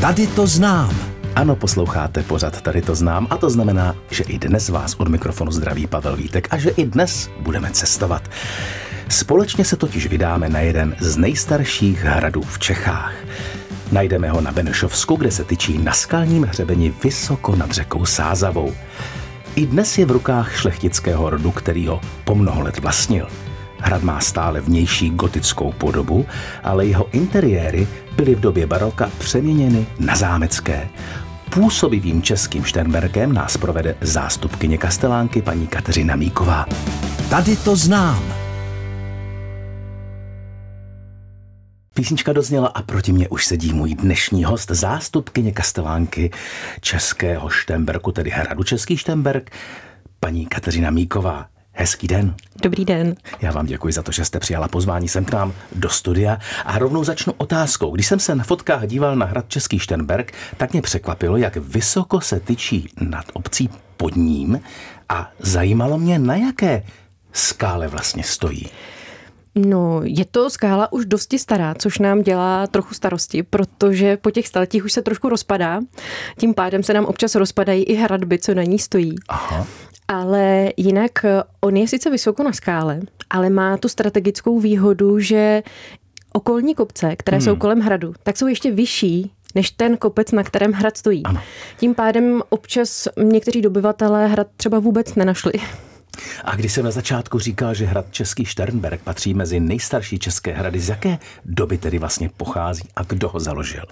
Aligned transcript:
Tady 0.00 0.26
to 0.26 0.46
znám. 0.46 0.96
Ano, 1.34 1.56
posloucháte 1.56 2.22
pořad 2.22 2.60
Tady 2.60 2.82
to 2.82 2.94
znám 2.94 3.26
a 3.30 3.36
to 3.36 3.50
znamená, 3.50 3.96
že 4.10 4.24
i 4.24 4.38
dnes 4.38 4.68
vás 4.68 4.94
od 4.94 5.08
mikrofonu 5.08 5.52
zdraví 5.52 5.86
Pavel 5.86 6.16
Vítek 6.16 6.48
a 6.50 6.58
že 6.58 6.70
i 6.70 6.86
dnes 6.86 7.30
budeme 7.40 7.70
cestovat. 7.70 8.22
Společně 9.08 9.64
se 9.64 9.76
totiž 9.76 10.06
vydáme 10.06 10.48
na 10.48 10.60
jeden 10.60 10.96
z 11.00 11.16
nejstarších 11.16 12.02
hradů 12.02 12.42
v 12.42 12.58
Čechách. 12.58 13.14
Najdeme 13.92 14.30
ho 14.30 14.40
na 14.40 14.52
Benešovsku, 14.52 15.16
kde 15.16 15.30
se 15.30 15.44
tyčí 15.44 15.78
na 15.78 15.92
skalním 15.92 16.44
hřebeni 16.44 16.94
vysoko 17.04 17.56
nad 17.56 17.70
řekou 17.70 18.04
Sázavou. 18.04 18.74
I 19.56 19.66
dnes 19.66 19.98
je 19.98 20.06
v 20.06 20.10
rukách 20.10 20.56
šlechtického 20.56 21.30
rodu, 21.30 21.50
který 21.50 21.86
ho 21.86 22.00
po 22.24 22.34
mnoho 22.34 22.62
let 22.62 22.78
vlastnil. 22.78 23.28
Hrad 23.78 24.02
má 24.02 24.20
stále 24.20 24.60
vnější 24.60 25.10
gotickou 25.10 25.72
podobu, 25.72 26.26
ale 26.62 26.86
jeho 26.86 27.08
interiéry 27.12 27.88
byly 28.20 28.34
v 28.34 28.40
době 28.40 28.66
baroka 28.66 29.10
přeměněny 29.18 29.86
na 29.98 30.16
zámecké. 30.16 30.88
Působivým 31.50 32.22
českým 32.22 32.64
Šternberkem 32.64 33.32
nás 33.32 33.56
provede 33.56 33.96
zástupkyně 34.00 34.78
kastelánky 34.78 35.42
paní 35.42 35.66
Kateřina 35.66 36.16
Míková. 36.16 36.66
Tady 37.30 37.56
to 37.56 37.76
znám. 37.76 38.34
Písnička 41.94 42.32
dozněla 42.32 42.68
a 42.68 42.82
proti 42.82 43.12
mě 43.12 43.28
už 43.28 43.46
sedí 43.46 43.72
můj 43.72 43.94
dnešní 43.94 44.44
host, 44.44 44.70
zástupkyně 44.70 45.52
kastelánky 45.52 46.30
Českého 46.80 47.48
Štemberku, 47.48 48.12
tedy 48.12 48.30
hradu 48.30 48.62
Český 48.62 48.96
Štemberk, 48.96 49.50
paní 50.20 50.46
Kateřina 50.46 50.90
Míková. 50.90 51.46
Hezký 51.72 52.06
den. 52.06 52.34
Dobrý 52.62 52.84
den. 52.84 53.14
Já 53.40 53.52
vám 53.52 53.66
děkuji 53.66 53.92
za 53.92 54.02
to, 54.02 54.12
že 54.12 54.24
jste 54.24 54.38
přijala 54.38 54.68
pozvání 54.68 55.08
sem 55.08 55.24
k 55.24 55.32
nám 55.32 55.52
do 55.72 55.88
studia 55.88 56.38
a 56.64 56.78
rovnou 56.78 57.04
začnu 57.04 57.32
otázkou. 57.36 57.90
Když 57.90 58.06
jsem 58.06 58.18
se 58.18 58.34
na 58.34 58.44
fotkách 58.44 58.86
díval 58.86 59.16
na 59.16 59.26
hrad 59.26 59.48
Český 59.48 59.78
Štenberg, 59.78 60.32
tak 60.56 60.72
mě 60.72 60.82
překvapilo, 60.82 61.36
jak 61.36 61.56
vysoko 61.56 62.20
se 62.20 62.40
tyčí 62.40 62.88
nad 63.00 63.24
obcí 63.32 63.70
pod 63.96 64.16
ním 64.16 64.60
a 65.08 65.30
zajímalo 65.38 65.98
mě, 65.98 66.18
na 66.18 66.36
jaké 66.36 66.82
skále 67.32 67.88
vlastně 67.88 68.22
stojí. 68.22 68.66
No, 69.54 70.00
je 70.04 70.24
to 70.24 70.50
skála 70.50 70.92
už 70.92 71.06
dosti 71.06 71.38
stará, 71.38 71.74
což 71.74 71.98
nám 71.98 72.22
dělá 72.22 72.66
trochu 72.66 72.94
starosti, 72.94 73.42
protože 73.42 74.16
po 74.16 74.30
těch 74.30 74.48
staletích 74.48 74.84
už 74.84 74.92
se 74.92 75.02
trošku 75.02 75.28
rozpadá. 75.28 75.80
Tím 76.38 76.54
pádem 76.54 76.82
se 76.82 76.94
nám 76.94 77.04
občas 77.04 77.34
rozpadají 77.34 77.82
i 77.82 77.94
hradby, 77.94 78.38
co 78.38 78.54
na 78.54 78.62
ní 78.62 78.78
stojí. 78.78 79.14
Aha. 79.28 79.66
Ale 80.12 80.72
jinak 80.76 81.24
eh, 81.24 81.42
on 81.60 81.76
je 81.76 81.88
sice 81.88 82.10
vysoko 82.10 82.42
na 82.42 82.52
skále, 82.52 83.00
ale 83.30 83.50
má 83.50 83.76
tu 83.76 83.88
strategickou 83.88 84.60
výhodu, 84.60 85.18
že 85.18 85.62
okolní 86.32 86.74
kopce, 86.74 87.16
které 87.16 87.36
hmm. 87.36 87.44
jsou 87.44 87.56
kolem 87.56 87.80
hradu, 87.80 88.14
tak 88.22 88.36
jsou 88.36 88.46
ještě 88.46 88.70
vyšší 88.70 89.32
než 89.54 89.70
ten 89.70 89.96
kopec, 89.96 90.32
na 90.32 90.42
kterém 90.42 90.72
hrad 90.72 90.96
stojí. 90.96 91.22
Ano. 91.24 91.40
Tím 91.76 91.94
pádem 91.94 92.42
občas 92.48 93.08
někteří 93.22 93.62
dobyvatelé 93.62 94.26
hrad 94.26 94.46
třeba 94.56 94.78
vůbec 94.78 95.14
nenašli. 95.14 95.52
A 96.44 96.56
když 96.56 96.72
jsem 96.72 96.84
na 96.84 96.90
začátku 96.90 97.38
říkal, 97.38 97.74
že 97.74 97.86
hrad 97.86 98.06
Český 98.10 98.44
Šternberg 98.44 99.00
patří 99.00 99.34
mezi 99.34 99.60
nejstarší 99.60 100.18
české 100.18 100.52
hrady, 100.52 100.80
z 100.80 100.88
jaké 100.88 101.18
doby 101.44 101.78
tedy 101.78 101.98
vlastně 101.98 102.30
pochází 102.36 102.88
a 102.96 103.02
kdo 103.02 103.28
ho 103.28 103.40
založil? 103.40 103.84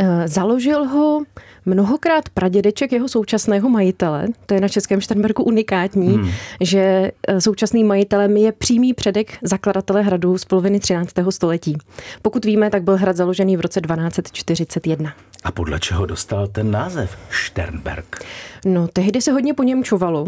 Eh, 0.00 0.28
Založil 0.28 0.84
ho 0.84 1.22
mnohokrát 1.66 2.28
pradědeček 2.28 2.92
jeho 2.92 3.08
současného 3.08 3.68
majitele. 3.68 4.26
To 4.46 4.54
je 4.54 4.60
na 4.60 4.68
Českém 4.68 5.00
Šternberku 5.00 5.42
unikátní, 5.42 6.08
hmm. 6.08 6.30
že 6.60 7.12
eh, 7.28 7.40
současným 7.40 7.86
majitelem 7.86 8.36
je 8.36 8.52
přímý 8.52 8.94
předek 8.94 9.38
zakladatele 9.42 10.02
hradu 10.02 10.38
z 10.38 10.44
poloviny 10.44 10.80
13. 10.80 11.14
století. 11.30 11.78
Pokud 12.22 12.44
víme, 12.44 12.70
tak 12.70 12.82
byl 12.82 12.96
hrad 12.96 13.16
založený 13.16 13.56
v 13.56 13.60
roce 13.60 13.80
1241. 13.80 15.12
A 15.44 15.50
podle 15.52 15.80
čeho 15.80 16.06
dostal 16.06 16.46
ten 16.46 16.70
název 16.70 17.16
Šternberg? 17.30 18.24
No, 18.64 18.88
tehdy 18.88 19.22
se 19.22 19.32
hodně 19.32 19.54
po 19.54 19.62
něm 19.62 19.84
čuvalo. 19.84 20.26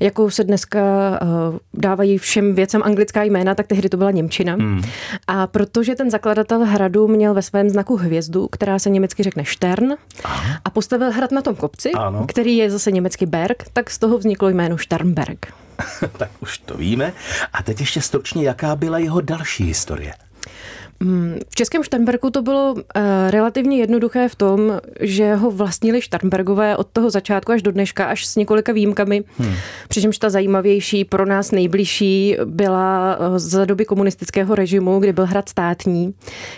Jako 0.00 0.30
se 0.30 0.44
dneska 0.44 0.80
uh, 1.22 1.58
dávají 1.74 2.18
všem 2.18 2.54
věcem 2.54 2.82
anglická 2.84 3.22
jména, 3.22 3.54
tak 3.54 3.66
tehdy 3.66 3.88
to 3.88 3.96
byla 3.96 4.10
Němčina. 4.10 4.52
Hmm. 4.52 4.82
A 5.26 5.46
protože 5.46 5.94
ten 5.94 6.10
zakladatel 6.10 6.64
hradu 6.64 7.08
měl 7.08 7.34
ve 7.34 7.42
svém 7.42 7.70
znaku 7.70 7.96
hvězdu, 7.96 8.48
která 8.52 8.78
se 8.78 8.90
německy 8.90 9.22
řekne 9.22 9.44
Stern, 9.46 9.92
Aha. 10.24 10.60
a 10.64 10.70
postavil 10.70 11.10
hrad 11.10 11.32
na 11.32 11.42
tom 11.42 11.54
kopci, 11.54 11.92
Ano. 11.92 12.26
který 12.28 12.56
je 12.56 12.70
zase 12.70 12.90
německy 12.92 13.26
Berg, 13.26 13.64
tak 13.72 13.90
z 13.90 13.98
toho 13.98 14.18
vzniklo 14.18 14.48
jméno 14.48 14.78
Sternberg. 14.78 15.46
tak 16.16 16.30
už 16.40 16.58
to 16.58 16.74
víme. 16.74 17.12
A 17.52 17.62
teď 17.62 17.80
ještě 17.80 18.00
stručně, 18.00 18.44
jaká 18.44 18.76
byla 18.76 18.98
jeho 18.98 19.20
další 19.20 19.64
historie? 19.64 20.14
V 21.50 21.54
Českém 21.54 21.82
Štarnberku 21.82 22.30
to 22.30 22.42
bylo 22.42 22.74
eh, 22.94 23.30
relativně 23.30 23.76
jednoduché 23.76 24.28
v 24.28 24.34
tom, 24.34 24.80
že 25.00 25.34
ho 25.34 25.50
vlastnili 25.50 26.02
Štarnbergové 26.02 26.76
od 26.76 26.86
toho 26.92 27.10
začátku 27.10 27.52
až 27.52 27.62
do 27.62 27.72
dneška, 27.72 28.04
až 28.04 28.26
s 28.26 28.36
několika 28.36 28.72
výjimkami. 28.72 29.24
Hmm. 29.38 29.54
Přičemž 29.88 30.18
ta 30.18 30.30
zajímavější, 30.30 31.04
pro 31.04 31.26
nás 31.26 31.50
nejbližší 31.50 32.36
byla 32.44 33.18
eh, 33.20 33.38
za 33.38 33.64
doby 33.64 33.84
komunistického 33.84 34.54
režimu, 34.54 34.98
kdy 34.98 35.12
byl 35.12 35.26
hrad 35.26 35.48
státní. 35.48 36.14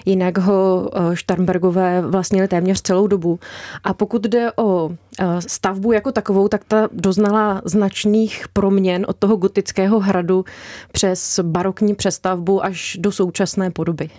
Jinak 0.07 0.39
ho 0.39 0.91
eh, 0.95 1.17
Štarnbergové 1.17 2.03
vlastnili 2.03 2.49
téměř 2.49 2.83
celou 2.83 3.07
dobu. 3.07 3.39
A 3.85 3.95
pokud 3.95 4.23
jde 4.23 4.53
o 4.57 4.91
stavbu 5.39 5.93
jako 5.93 6.13
takovou, 6.13 6.49
tak 6.49 6.65
ta 6.65 6.89
doznala 6.93 7.63
značných 7.65 8.45
proměn 8.53 9.07
od 9.09 9.17
toho 9.17 9.37
gotického 9.37 10.01
hradu 10.01 10.45
přes 10.93 11.41
barokní 11.43 11.95
přestavbu 11.95 12.65
až 12.65 12.97
do 13.01 13.13
současné 13.13 13.71
podoby. 13.71 14.11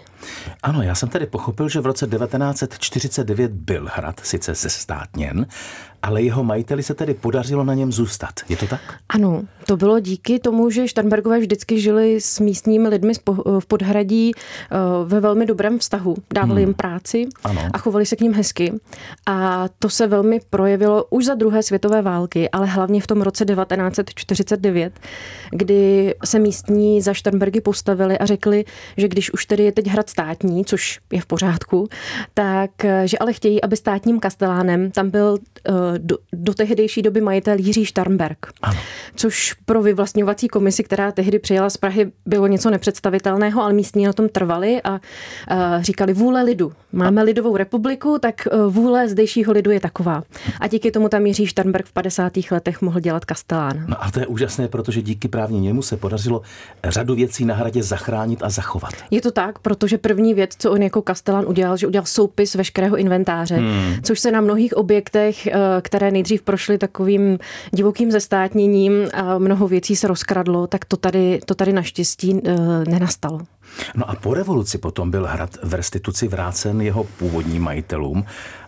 Ano, 0.63 0.81
já 0.81 0.95
jsem 0.95 1.09
tedy 1.09 1.25
pochopil, 1.25 1.69
že 1.69 1.79
v 1.79 1.85
roce 1.85 2.07
1949 2.07 3.51
byl 3.51 3.89
hrad 3.93 4.19
sice 4.23 4.55
zestátněn, 4.55 5.45
ale 6.07 6.21
jeho 6.21 6.43
majiteli 6.43 6.83
se 6.83 6.93
tedy 6.93 7.13
podařilo 7.13 7.63
na 7.63 7.73
něm 7.73 7.91
zůstat. 7.91 8.33
Je 8.49 8.57
to 8.57 8.67
tak? 8.67 8.81
Ano, 9.09 9.43
to 9.65 9.77
bylo 9.77 9.99
díky 9.99 10.39
tomu, 10.39 10.69
že 10.69 10.87
Štarnbergové 10.87 11.39
vždycky 11.39 11.79
žili 11.79 12.21
s 12.21 12.39
místními 12.39 12.87
lidmi 12.87 13.13
v 13.59 13.65
Podhradí 13.67 14.31
eh, 14.35 14.75
ve 15.05 15.19
velmi 15.19 15.45
dobrém 15.45 15.79
vztahu. 15.79 16.15
Dávali 16.33 16.61
hmm. 16.61 16.67
jim 16.69 16.73
práci 16.73 17.27
Ano. 17.43 17.61
a 17.73 17.77
chovali 17.77 18.05
se 18.05 18.15
k 18.15 18.21
ním 18.21 18.33
hezky. 18.33 18.73
A 19.25 19.65
to 19.79 19.89
se 19.89 20.07
velmi 20.07 20.39
projevilo 20.49 21.05
už 21.09 21.25
za 21.25 21.35
druhé 21.35 21.63
světové 21.63 22.01
války, 22.01 22.49
ale 22.49 22.67
hlavně 22.67 23.01
v 23.01 23.07
tom 23.07 23.21
roce 23.21 23.45
1949, 23.45 24.99
kdy 25.51 26.13
se 26.25 26.39
místní 26.39 27.01
za 27.01 27.13
Štarnbergy 27.13 27.61
postavili 27.61 28.17
a 28.17 28.25
řekli, 28.25 28.65
že 28.97 29.07
když 29.07 29.33
už 29.33 29.45
tedy 29.45 29.63
je 29.63 29.71
teď 29.71 29.87
hrad 29.87 30.09
státní, 30.09 30.65
což 30.65 30.99
je 31.11 31.21
v 31.21 31.25
pořádku, 31.25 31.87
tak 32.33 32.85
eh, 32.85 33.07
že 33.07 33.17
ale 33.17 33.33
chtějí, 33.33 33.61
aby 33.61 33.77
státním 33.77 34.19
kastelánem 34.19 34.91
tam 34.91 35.09
byl 35.09 35.37
eh, 35.37 35.71
do, 35.97 36.17
do 36.33 36.53
tehdejší 36.53 37.01
doby 37.01 37.21
majitel 37.21 37.55
Jiří 37.59 37.85
Štarnberg. 37.85 38.37
Ano. 38.61 38.79
Což 39.15 39.53
pro 39.53 39.81
vyvlastňovací 39.81 40.47
komisi, 40.47 40.83
která 40.83 41.11
tehdy 41.11 41.39
přijela 41.39 41.69
z 41.69 41.77
Prahy, 41.77 42.11
bylo 42.25 42.47
něco 42.47 42.69
nepředstavitelného, 42.69 43.61
ale 43.61 43.73
místní 43.73 44.05
na 44.05 44.13
tom 44.13 44.29
trvali 44.29 44.81
a, 44.81 44.99
a 45.47 45.81
říkali 45.81 46.13
vůle 46.13 46.43
lidu. 46.43 46.71
Máme 46.91 47.23
lidovou 47.23 47.57
republiku, 47.57 48.17
tak 48.21 48.47
eh, 48.47 48.57
vůle 48.67 49.09
zdejšího 49.09 49.53
lidu 49.53 49.71
je 49.71 49.79
taková. 49.79 50.23
A 50.59 50.67
díky 50.67 50.91
tomu 50.91 51.09
tam 51.09 51.25
Jiří 51.25 51.47
Štarnberg 51.47 51.85
v 51.85 51.93
50. 51.93 52.33
letech 52.51 52.81
mohl 52.81 52.99
dělat 52.99 53.25
kastelán. 53.25 53.85
No 53.87 54.03
a 54.03 54.11
to 54.11 54.19
je 54.19 54.27
úžasné, 54.27 54.67
protože 54.67 55.01
díky 55.01 55.27
právě 55.27 55.59
němu 55.59 55.81
se 55.81 55.97
podařilo 55.97 56.41
řadu 56.83 57.15
věcí 57.15 57.45
na 57.45 57.55
hradě 57.55 57.83
zachránit 57.83 58.43
a 58.43 58.49
zachovat. 58.49 58.93
Je 59.11 59.21
to 59.21 59.31
tak, 59.31 59.59
protože 59.59 59.97
první 59.97 60.33
věc, 60.33 60.51
co 60.57 60.71
on 60.71 60.81
jako 60.81 61.01
kastelán 61.01 61.45
udělal, 61.47 61.77
že 61.77 61.87
udělal 61.87 62.05
soupis 62.05 62.55
veškerého 62.55 62.97
inventáře, 62.97 63.55
hmm. 63.55 63.93
což 64.03 64.19
se 64.19 64.31
na 64.31 64.41
mnohých 64.41 64.77
objektech, 64.77 65.47
eh, 65.47 65.76
které 65.81 66.11
nejdřív 66.11 66.41
prošly 66.41 66.77
takovým 66.77 67.39
divokým 67.71 68.11
zestátněním 68.11 68.93
a 69.13 69.37
mnoho 69.37 69.67
věcí 69.67 69.95
se 69.95 70.07
rozkradlo, 70.07 70.67
tak 70.67 70.85
to 70.85 70.97
tady, 70.97 71.39
to 71.45 71.55
tady 71.55 71.73
naštěstí 71.73 72.41
eh, 72.45 72.55
nenastalo. 72.89 73.39
No 73.95 74.09
a 74.09 74.15
po 74.15 74.33
revoluci 74.33 74.77
potom 74.77 75.11
byl 75.11 75.27
hrad 75.27 75.49
v 75.63 75.73
restituci 75.73 76.27
vrácen 76.27 76.81
jeho 76.81 77.03
původním 77.03 77.61
majitelům, 77.61 78.25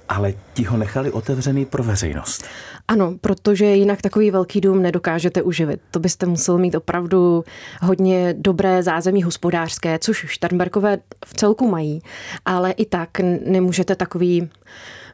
ale 0.09 0.33
ti 0.53 0.63
ho 0.63 0.77
nechali 0.77 1.11
otevřený 1.11 1.65
pro 1.65 1.83
veřejnost. 1.83 2.45
Ano, 2.87 3.15
protože 3.21 3.65
jinak 3.65 4.01
takový 4.01 4.31
velký 4.31 4.61
dům 4.61 4.81
nedokážete 4.81 5.41
uživit. 5.41 5.81
To 5.91 5.99
byste 5.99 6.25
musel 6.25 6.57
mít 6.57 6.75
opravdu 6.75 7.43
hodně 7.81 8.35
dobré 8.37 8.83
zázemí 8.83 9.23
hospodářské, 9.23 9.99
což 9.99 10.25
Šternberkové 10.27 10.97
v 11.25 11.33
celku 11.33 11.69
mají, 11.69 12.01
ale 12.45 12.71
i 12.71 12.85
tak 12.85 13.09
nemůžete 13.45 13.95
takový 13.95 14.49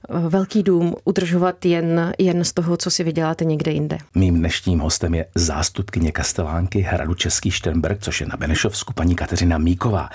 velký 0.10 0.64
dům 0.64 0.96
udržovat 1.04 1.66
jen, 1.66 2.14
jen 2.18 2.44
z 2.44 2.54
toho, 2.54 2.78
co 2.78 2.92
si 2.92 3.04
vyděláte 3.04 3.46
někde 3.46 3.72
jinde. 3.72 3.98
Mým 4.16 4.36
dnešním 4.36 4.80
hostem 4.80 5.14
je 5.14 5.26
zástupkyně 5.36 6.12
Kastelánky 6.12 6.82
hradu 6.82 7.14
Český 7.14 7.52
Štenberg, 7.52 8.02
což 8.02 8.22
je 8.22 8.28
na 8.28 8.38
Benešovsku 8.38 8.94
paní 8.94 9.16
Kateřina 9.16 9.58
Míková. 9.58 10.10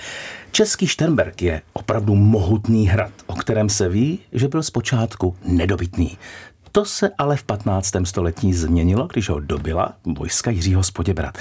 Český 0.51 0.87
Štenberg 0.87 1.41
je 1.41 1.61
opravdu 1.73 2.15
mohutný 2.15 2.87
hrad, 2.87 3.11
o 3.27 3.35
kterém 3.35 3.69
se 3.69 3.89
ví, 3.89 4.19
že 4.33 4.47
byl 4.47 4.63
zpočátku 4.63 5.35
nedobytný. 5.45 6.17
To 6.71 6.85
se 6.85 7.11
ale 7.17 7.37
v 7.37 7.43
15. 7.43 7.91
století 8.03 8.53
změnilo, 8.53 9.07
když 9.07 9.29
ho 9.29 9.39
dobila 9.39 9.93
vojska 10.17 10.51
Jiřího 10.51 10.83
z 10.83 10.91
Poděbrat. 10.91 11.37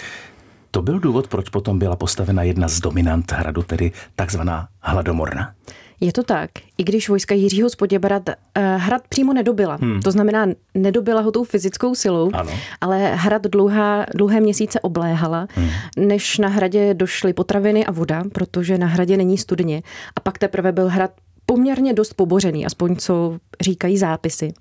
To 0.71 0.83
byl 0.83 0.99
důvod, 0.99 1.29
proč 1.29 1.49
potom 1.49 1.79
byla 1.79 1.97
postavena 1.97 2.43
jedna 2.43 2.69
z 2.69 2.81
dominant 2.81 3.33
hradu, 3.33 3.63
tedy 3.63 3.93
takzvaná 4.17 4.69
hladomorna? 4.81 5.55
Je 6.01 6.13
to 6.13 6.23
tak. 6.23 6.51
I 6.79 6.85
když 6.85 7.09
vojska 7.09 7.35
Jiřího 7.35 7.71
z 7.71 7.77
Poděbrad 7.77 8.29
eh, 8.29 8.35
hrad 8.77 9.03
přímo 9.09 9.33
nedobila. 9.33 9.79
Hmm. 9.81 10.01
To 10.03 10.11
znamená, 10.11 10.47
nedobila 10.75 11.21
ho 11.21 11.33
tou 11.33 11.45
fyzickou 11.45 11.95
silou, 11.95 12.31
ano. 12.33 12.51
ale 12.81 13.15
hrad 13.15 13.43
dlouhá, 13.43 14.07
dlouhé 14.15 14.41
měsíce 14.41 14.81
obléhala, 14.81 15.47
hmm. 15.55 15.69
než 15.97 16.39
na 16.39 16.49
hradě 16.49 16.95
došly 16.95 17.33
potraviny 17.33 17.87
a 17.87 17.93
voda, 17.93 18.23
protože 18.33 18.79
na 18.79 18.87
hradě 18.87 19.17
není 19.17 19.39
studně. 19.39 19.83
A 20.17 20.21
pak 20.21 20.39
teprve 20.39 20.73
byl 20.73 20.89
hrad 20.89 21.11
poměrně 21.47 21.95
dost 21.95 22.15
pobořený, 22.15 22.67
aspoň 22.67 22.97
co 22.97 23.39
říkají 23.61 23.99
zápisy. 23.99 24.53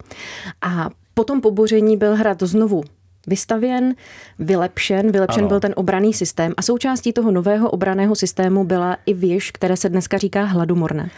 A 0.62 0.90
po 1.14 1.24
tom 1.24 1.42
poboření 1.42 1.98
byl 1.98 2.16
hrad 2.16 2.44
znovu 2.44 2.84
vystavěn, 3.28 3.96
vylepšen, 4.40 5.12
vylepšen 5.12 5.42
ano. 5.42 5.48
byl 5.48 5.60
ten 5.60 5.74
obraný 5.76 6.14
systém 6.14 6.54
a 6.58 6.62
součástí 6.62 7.14
toho 7.14 7.32
nového 7.32 7.70
obraného 7.70 8.16
systému 8.16 8.64
byla 8.64 8.98
i 9.06 9.14
věž, 9.14 9.52
které 9.52 9.78
se 9.78 9.90
dneska 9.90 10.18
říká 10.18 10.44
hladomorna. 10.44 11.10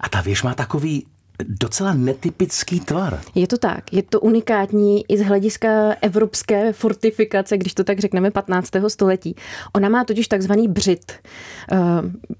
A 0.00 0.08
ta 0.08 0.20
věž 0.20 0.42
má 0.42 0.54
takový 0.54 1.06
docela 1.48 1.94
netypický 1.94 2.80
tvar. 2.80 3.20
Je 3.34 3.46
to 3.46 3.58
tak. 3.58 3.92
Je 3.92 4.02
to 4.02 4.20
unikátní 4.20 5.04
i 5.08 5.18
z 5.18 5.20
hlediska 5.20 5.94
evropské 6.00 6.72
fortifikace, 6.72 7.58
když 7.58 7.74
to 7.74 7.84
tak 7.84 7.98
řekneme, 7.98 8.30
15. 8.30 8.70
století. 8.88 9.36
Ona 9.72 9.88
má 9.88 10.04
totiž 10.04 10.28
takzvaný 10.28 10.68
břit. 10.68 11.12
Uh, 11.72 11.78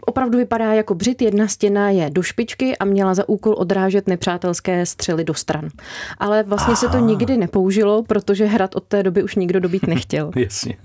opravdu 0.01 0.39
vypadá 0.39 0.73
jako 0.73 0.95
břit. 0.95 1.23
Jedna 1.23 1.49
stěna 1.49 1.91
je 1.91 2.11
do 2.11 2.23
špičky 2.23 2.77
a 2.77 2.85
měla 2.85 3.15
za 3.15 3.29
úkol 3.29 3.55
odrážet 3.59 4.07
nepřátelské 4.07 4.87
střely 4.87 5.25
do 5.25 5.35
stran. 5.35 5.69
Ale 6.19 6.43
vlastně 6.43 6.73
Aha. 6.73 6.81
se 6.81 6.89
to 6.89 6.99
nikdy 6.99 7.37
nepoužilo, 7.37 8.03
protože 8.03 8.45
hrad 8.45 8.77
od 8.77 8.85
té 8.85 9.03
doby 9.03 9.23
už 9.23 9.35
nikdo 9.35 9.61
dobít 9.61 9.87
nechtěl. 9.87 10.31
Jasně. 10.37 10.77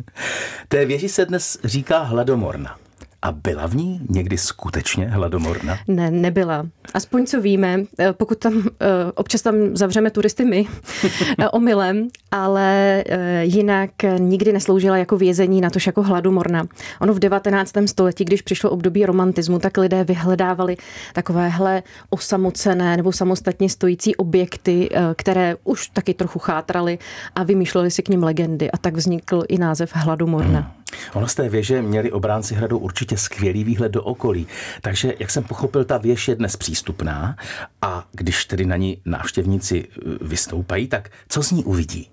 Té 0.67 0.85
věži 0.85 1.09
se 1.09 1.25
dnes 1.25 1.57
říká 1.63 1.99
hladomorna. 2.03 2.77
A 3.25 3.31
byla 3.31 3.67
v 3.67 3.75
ní 3.75 4.01
někdy 4.09 4.37
skutečně 4.37 5.07
hladomorna? 5.07 5.77
Ne, 5.87 6.11
nebyla. 6.11 6.65
Aspoň 6.93 7.25
co 7.25 7.41
víme, 7.41 7.83
eh, 7.99 8.13
pokud 8.13 8.37
tam 8.37 8.53
eh, 8.53 8.85
občas 9.15 9.41
tam 9.41 9.55
zavřeme 9.73 10.11
turisty 10.11 10.45
my 10.45 10.67
eh, 11.39 11.49
omylem, 11.49 12.07
ale 12.31 13.03
jinak 13.41 13.89
nikdy 14.17 14.53
nesloužila 14.53 14.97
jako 14.97 15.17
vězení, 15.17 15.61
na 15.61 15.69
tož 15.69 15.87
jako 15.87 16.03
hladomorna. 16.03 16.63
Ono 17.01 17.13
v 17.13 17.19
19. 17.19 17.73
století, 17.85 18.25
když 18.25 18.41
přišlo 18.41 18.69
období 18.69 19.05
romantismu, 19.05 19.59
tak 19.59 19.77
lidé 19.77 20.03
vyhledávali 20.03 20.77
takovéhle 21.13 21.83
osamocené 22.09 22.97
nebo 22.97 23.11
samostatně 23.11 23.69
stojící 23.69 24.15
objekty, 24.15 24.89
které 25.15 25.55
už 25.63 25.87
taky 25.87 26.13
trochu 26.13 26.39
chátraly 26.39 26.99
a 27.35 27.43
vymýšleli 27.43 27.91
si 27.91 28.03
k 28.03 28.09
ním 28.09 28.23
legendy 28.23 28.71
a 28.71 28.77
tak 28.77 28.95
vznikl 28.95 29.43
i 29.47 29.57
název 29.57 29.91
hladomorna. 29.93 30.59
Hmm. 30.59 30.84
Ono 31.13 31.27
z 31.27 31.35
té 31.35 31.49
věže 31.49 31.81
měli 31.81 32.11
obránci 32.11 32.55
hradu 32.55 32.77
určitě 32.77 33.17
skvělý 33.17 33.63
výhled 33.63 33.91
do 33.91 34.03
okolí. 34.03 34.47
Takže, 34.81 35.13
jak 35.19 35.31
jsem 35.31 35.43
pochopil, 35.43 35.85
ta 35.85 35.97
věž 35.97 36.27
je 36.27 36.35
dnes 36.35 36.55
přístupná 36.55 37.35
a 37.81 38.07
když 38.11 38.45
tedy 38.45 38.65
na 38.65 38.75
ní 38.75 39.01
návštěvníci 39.05 39.87
e, 39.87 40.25
vystoupají, 40.25 40.87
tak 40.87 41.09
co 41.29 41.43
z 41.43 41.51
ní 41.51 41.63
uvidí? 41.63 42.09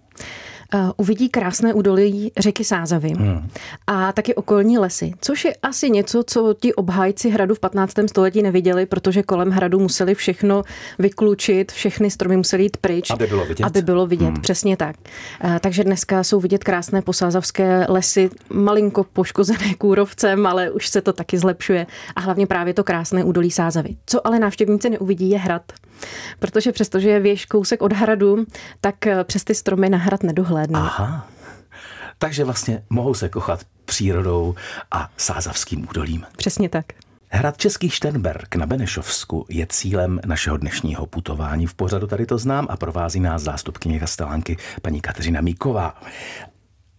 Eh, 0.75 0.91
uvidí 0.97 1.29
krásné 1.29 1.75
údolí 1.75 2.33
řeky 2.39 2.65
Sázavy 2.65 3.09
hmm. 3.09 3.49
a 3.87 4.13
taky 4.13 4.35
okolní 4.35 4.79
lesy, 4.79 5.13
což 5.21 5.45
je 5.45 5.55
asi 5.63 5.91
něco, 5.91 6.23
co 6.27 6.55
ti 6.61 6.75
obhájci 6.75 7.31
hradu 7.31 7.55
v 7.55 7.61
15. 7.61 7.95
století 8.07 8.43
neviděli, 8.43 8.87
protože 8.87 9.23
kolem 9.23 9.51
hradu 9.51 9.79
museli 9.79 10.15
všechno 10.15 10.63
vyklučit, 10.99 11.73
všechny 11.73 12.11
stromy 12.11 12.37
museli 12.37 12.63
jít 12.63 12.77
pryč, 12.77 13.11
aby 13.11 13.27
bylo 13.27 13.45
vidět. 13.45 13.65
Aby 13.65 13.83
bylo 13.83 14.07
vidět, 14.07 14.27
hmm. 14.27 14.41
přesně 14.41 14.77
tak. 14.77 14.97
Eh, 15.45 15.59
takže 15.61 15.85
dneska 15.85 16.25
jsou 16.25 16.41
vidět 16.41 16.65
krásné 16.65 17.03
posázavské 17.03 17.87
lesy, 17.89 18.31
malinko 18.53 19.05
poškozené 19.05 19.75
kůrovcem, 19.79 20.47
ale 20.47 20.71
už 20.71 20.89
se 20.89 21.01
to 21.01 21.13
taky 21.13 21.39
zlepšuje 21.39 21.87
a 22.17 22.21
hlavně 22.21 22.47
právě 22.47 22.75
to 22.75 22.85
krásné 22.85 23.25
údolí 23.25 23.51
Sázavy. 23.51 23.97
Co 24.07 24.27
ale 24.27 24.39
návštěvníci 24.39 24.91
neuvidí 24.91 25.31
je 25.31 25.39
hrad, 25.39 25.63
protože 26.39 26.73
přestože 26.73 27.11
je 27.11 27.21
věž 27.21 27.47
kousek 27.47 27.83
od 27.83 27.93
hradu, 27.93 28.45
tak 28.81 29.07
eh, 29.07 29.25
přes 29.25 29.45
ty 29.45 29.55
stromy 29.55 29.89
na 29.89 29.99
hrad 29.99 30.23
nedohledne 30.23 30.62
nedohlédnout. 30.67 30.93
Aha. 30.99 31.27
Takže 32.19 32.45
vlastně 32.45 32.85
mohou 32.91 33.15
se 33.15 33.29
kochat 33.29 33.61
přírodou 33.85 34.55
a 34.91 35.11
sázavským 35.17 35.89
údolím. 35.91 36.27
Přesně 36.37 36.69
tak. 36.69 36.87
Hrad 37.35 37.57
Český 37.57 37.91
Šternberg 37.91 38.55
na 38.55 38.67
Benešovsku 38.67 39.47
je 39.49 39.67
cílem 39.67 40.21
našeho 40.27 40.57
dnešního 40.57 41.07
putování. 41.07 41.67
V 41.67 41.75
pořadu 41.75 42.07
tady 42.07 42.27
to 42.27 42.39
znám 42.39 42.67
a 42.71 42.77
provází 42.77 43.21
nás 43.21 43.43
zástupkyně 43.43 44.01
kastelánky 44.01 44.57
paní 44.83 45.01
Kateřina 45.01 45.41
Míková. 45.41 46.03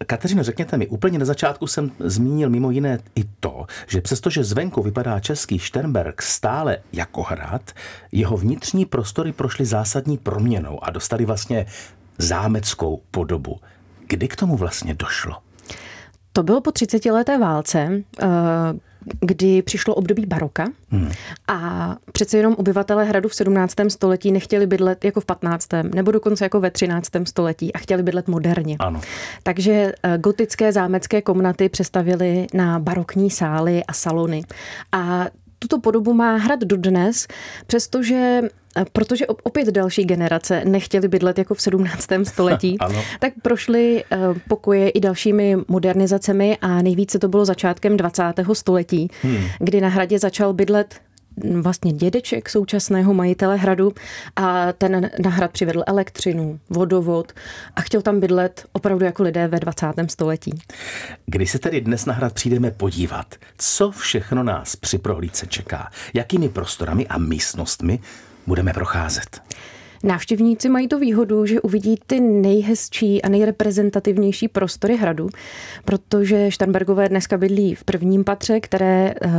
Kateřino, 0.06 0.44
řekněte 0.44 0.78
mi, 0.78 0.88
úplně 0.88 1.20
na 1.20 1.26
začátku 1.26 1.68
jsem 1.68 1.92
zmínil 2.00 2.50
mimo 2.50 2.72
jiné 2.72 3.00
i 3.16 3.24
to, 3.40 3.66
že 3.88 4.02
přestože 4.02 4.44
zvenku 4.44 4.84
vypadá 4.84 5.20
český 5.20 5.60
Šternberg 5.60 6.22
stále 6.22 6.78
jako 6.94 7.24
hrad, 7.24 7.72
jeho 8.12 8.38
vnitřní 8.38 8.86
prostory 8.86 9.32
prošly 9.32 9.66
zásadní 9.66 10.18
proměnou 10.18 10.84
a 10.84 10.90
dostali 10.92 11.26
vlastně 11.26 11.66
zámeckou 12.18 13.02
podobu. 13.12 13.60
Kdy 14.08 14.28
k 14.28 14.36
tomu 14.36 14.58
vlastně 14.58 14.94
došlo? 14.94 15.36
To 16.34 16.44
bylo 16.44 16.62
po 16.62 16.72
30 16.72 17.12
leté 17.12 17.38
válce, 17.38 18.04
eh, 18.22 18.28
kdy 19.22 19.62
přišlo 19.62 19.96
období 19.96 20.26
baroka 20.26 20.68
hmm. 20.90 21.12
a 21.48 21.90
přece 22.12 22.38
jenom 22.38 22.54
obyvatelé 22.58 23.06
hradu 23.06 23.30
v 23.30 23.36
17. 23.36 23.76
století 23.90 24.32
nechtěli 24.32 24.68
bydlet 24.68 25.06
jako 25.06 25.22
v 25.22 25.26
15. 25.26 25.70
nebo 25.96 26.12
dokonce 26.12 26.46
jako 26.46 26.60
ve 26.60 26.72
13. 26.72 27.10
století 27.24 27.74
a 27.74 27.78
chtěli 27.78 28.04
bydlet 28.04 28.28
moderně. 28.28 28.76
Ano. 28.80 29.02
Takže 29.44 29.94
eh, 30.04 30.18
gotické 30.18 30.72
zámecké 30.72 31.22
komnaty 31.22 31.70
přestavili 31.70 32.48
na 32.54 32.80
barokní 32.80 33.30
sály 33.30 33.84
a 33.84 33.94
salony. 33.94 34.44
A 34.92 35.26
tuto 35.64 35.80
podobu 35.80 36.14
má 36.14 36.36
hrad 36.36 36.60
dodnes, 36.60 37.28
přestože 37.68 38.42
Protože 38.94 39.28
opět 39.28 39.68
další 39.68 40.06
generace 40.06 40.62
nechtěli 40.66 41.08
bydlet 41.08 41.38
jako 41.38 41.54
v 41.54 41.62
17. 41.62 42.08
století, 42.24 42.78
tak 43.20 43.34
prošly 43.42 44.04
eh, 44.12 44.18
pokoje 44.50 44.90
i 44.90 45.00
dalšími 45.00 45.58
modernizacemi 45.68 46.58
a 46.62 46.82
nejvíce 46.82 47.20
to 47.20 47.28
bylo 47.28 47.46
začátkem 47.46 47.98
20. 47.98 48.24
století, 48.54 49.10
hmm. 49.22 49.44
kdy 49.60 49.82
na 49.82 49.90
hradě 49.90 50.20
začal 50.20 50.54
bydlet 50.54 50.96
vlastně 51.62 51.94
dědeček 51.94 52.50
současného 52.50 53.14
majitele 53.14 53.58
hradu 53.58 53.92
a 54.36 54.74
ten 54.74 55.12
na 55.24 55.30
hrad 55.30 55.52
přivedl 55.52 55.84
elektřinu, 55.88 56.60
vodovod 56.70 57.32
a 57.76 57.82
chtěl 57.82 58.02
tam 58.02 58.20
bydlet 58.20 58.66
opravdu 58.74 59.06
jako 59.06 59.24
lidé 59.24 59.48
ve 59.48 59.60
20. 59.60 59.86
století. 60.08 60.52
Když 61.26 61.52
se 61.52 61.60
tedy 61.60 61.82
dnes 61.82 62.06
na 62.06 62.14
hrad 62.14 62.34
přijdeme 62.34 62.72
podívat, 62.72 63.36
co 63.58 63.92
všechno 63.92 64.44
nás 64.44 64.76
při 64.76 64.98
prohlídce 64.98 65.48
čeká, 65.48 65.90
jakými 66.14 66.50
prostorami 66.50 67.08
a 67.08 67.18
místnostmi 67.18 68.00
budeme 68.48 68.74
procházet. 68.74 69.42
Návštěvníci 70.04 70.70
mají 70.70 70.88
tu 70.88 71.00
výhodu, 71.00 71.46
že 71.46 71.62
uvidí 71.62 71.96
ty 72.08 72.20
nejhezčí 72.20 73.22
a 73.22 73.30
nejreprezentativnější 73.30 74.48
prostory 74.48 74.98
hradu, 74.98 75.30
protože 75.86 76.52
Štarnbergové 76.52 77.10
dneska 77.10 77.38
bydlí 77.38 77.76
v 77.76 77.84
prvním 77.84 78.24
patře, 78.24 78.60
které 78.60 79.14
eh, 79.22 79.30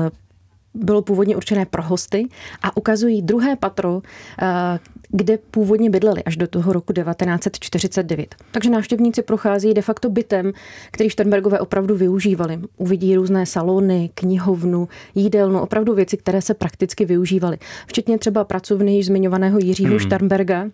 bylo 0.74 1.02
původně 1.02 1.36
určené 1.36 1.66
pro 1.66 1.82
hosty 1.82 2.28
a 2.62 2.76
ukazují 2.76 3.22
druhé 3.22 3.56
patro, 3.56 4.02
eh, 4.42 4.78
kde 5.08 5.38
původně 5.50 5.90
bydleli 5.90 6.24
až 6.24 6.36
do 6.36 6.46
toho 6.46 6.72
roku 6.72 6.92
1949. 6.92 8.34
Takže 8.50 8.70
návštěvníci 8.70 9.22
prochází 9.22 9.74
de 9.74 9.82
facto 9.82 10.10
bytem, 10.10 10.52
který 10.90 11.10
Sternbergové 11.10 11.60
opravdu 11.60 11.96
využívali. 11.96 12.60
Uvidí 12.76 13.16
různé 13.16 13.46
salony, 13.46 14.10
knihovnu, 14.14 14.88
jídelnu, 15.14 15.60
opravdu 15.60 15.94
věci, 15.94 16.16
které 16.16 16.42
se 16.42 16.54
prakticky 16.54 17.04
využívaly. 17.04 17.58
Včetně 17.86 18.18
třeba 18.18 18.44
pracovny 18.44 18.96
již 18.96 19.06
zmiňovaného 19.06 19.58
Jiřího 19.58 19.90
hmm. 19.90 20.00
Sternberga, 20.00 20.66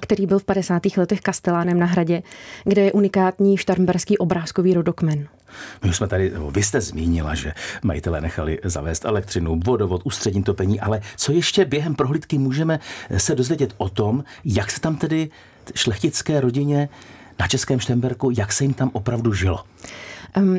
který 0.00 0.26
byl 0.26 0.38
v 0.38 0.44
50. 0.44 0.82
letech 0.96 1.20
kastelánem 1.20 1.78
na 1.78 1.86
hradě, 1.86 2.22
kde 2.64 2.82
je 2.82 2.92
unikátní 2.92 3.56
štarmberský 3.56 4.18
obrázkový 4.18 4.74
rodokmen. 4.74 5.28
My 5.84 5.94
jsme 5.94 6.08
tady, 6.08 6.32
vy 6.50 6.62
jste 6.62 6.80
zmínila, 6.80 7.34
že 7.34 7.52
majitelé 7.82 8.20
nechali 8.20 8.58
zavést 8.64 9.04
elektřinu, 9.04 9.60
vodovod, 9.64 10.00
ústřední 10.04 10.42
topení, 10.42 10.80
ale 10.80 11.00
co 11.16 11.32
ještě 11.32 11.64
během 11.64 11.94
prohlídky 11.94 12.38
můžeme 12.38 12.80
se 13.16 13.34
dozvědět 13.34 13.74
o 13.76 13.88
tom, 13.88 14.24
jak 14.44 14.70
se 14.70 14.80
tam 14.80 14.96
tedy 14.96 15.30
šlechtické 15.74 16.40
rodině 16.40 16.88
na 17.40 17.48
Českém 17.48 17.80
Štemberku, 17.80 18.30
jak 18.38 18.52
se 18.52 18.64
jim 18.64 18.74
tam 18.74 18.90
opravdu 18.92 19.32
žilo? 19.32 19.64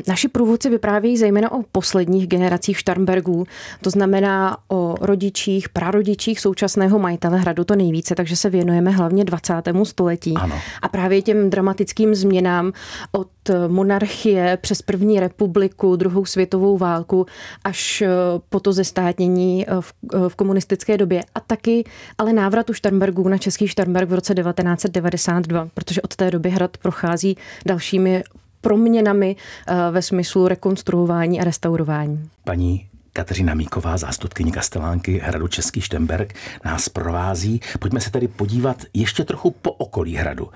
Naši 0.08 0.28
průvodci 0.28 0.70
vyprávějí 0.70 1.16
zejména 1.16 1.52
o 1.52 1.62
posledních 1.72 2.26
generacích 2.26 2.78
Štarnbergů, 2.78 3.44
to 3.80 3.90
znamená 3.90 4.56
o 4.68 4.94
rodičích, 5.00 5.68
prarodičích 5.68 6.40
současného 6.40 6.98
majitele 6.98 7.38
hradu 7.38 7.64
to 7.64 7.76
nejvíce, 7.76 8.14
takže 8.14 8.36
se 8.36 8.50
věnujeme 8.50 8.90
hlavně 8.90 9.24
20. 9.24 9.54
století. 9.84 10.34
Ano. 10.36 10.58
A 10.82 10.88
právě 10.88 11.22
těm 11.22 11.50
dramatickým 11.50 12.14
změnám 12.14 12.72
od 13.12 13.28
monarchie 13.68 14.58
přes 14.60 14.82
první 14.82 15.20
republiku, 15.20 15.96
druhou 15.96 16.24
světovou 16.24 16.78
válku 16.78 17.26
až 17.64 18.02
eh, 18.02 18.08
po 18.48 18.60
to 18.60 18.72
zestátnění 18.72 19.66
eh, 19.68 19.80
v, 19.80 19.92
eh, 20.14 20.28
v 20.28 20.34
komunistické 20.34 20.96
době 20.98 21.22
a 21.34 21.40
taky 21.40 21.84
ale 22.18 22.32
návratu 22.32 22.72
Štarnbergů 22.72 23.28
na 23.28 23.38
Český 23.38 23.68
Štarnberg 23.68 24.08
v 24.08 24.14
roce 24.14 24.34
1992, 24.34 25.68
protože 25.74 26.02
od 26.02 26.16
té 26.16 26.30
doby 26.30 26.50
hrad 26.50 26.76
prochází 26.76 27.36
dalšími 27.66 28.22
proměnami 28.62 29.36
eh, 29.66 29.74
ve 29.90 30.02
smyslu 30.02 30.48
rekonstruování 30.48 31.40
a 31.40 31.44
restaurování. 31.44 32.30
Paní 32.44 32.86
Kateřina 33.12 33.54
Míková, 33.54 33.96
zástupkyně 33.96 34.52
Kastelánky 34.52 35.18
hradu 35.24 35.48
Český 35.48 35.80
Štemberg, 35.80 36.34
nás 36.64 36.88
provází. 36.88 37.60
Pojďme 37.78 38.00
se 38.00 38.10
tedy 38.10 38.28
podívat 38.28 38.76
ještě 38.94 39.24
trochu 39.24 39.50
po 39.50 39.72
okolí 39.72 40.16
hradu. 40.16 40.48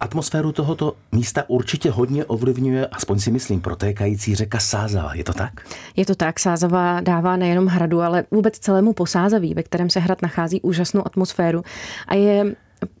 Atmosféru 0.00 0.52
tohoto 0.52 0.96
místa 1.12 1.44
určitě 1.48 1.90
hodně 1.90 2.24
ovlivňuje, 2.24 2.86
aspoň 2.86 3.18
si 3.18 3.30
myslím, 3.30 3.60
protékající 3.60 4.34
řeka 4.34 4.58
Sázava. 4.58 5.14
Je 5.14 5.24
to 5.24 5.32
tak? 5.32 5.52
Je 5.96 6.06
to 6.06 6.14
tak. 6.14 6.40
Sázava 6.40 7.00
dává 7.00 7.36
nejenom 7.36 7.66
hradu, 7.66 8.00
ale 8.00 8.24
vůbec 8.30 8.58
celému 8.58 8.92
posázaví, 8.92 9.54
ve 9.54 9.62
kterém 9.62 9.90
se 9.90 10.00
hrad 10.00 10.22
nachází 10.22 10.60
úžasnou 10.60 11.06
atmosféru. 11.06 11.62
A 12.08 12.14
je 12.14 12.54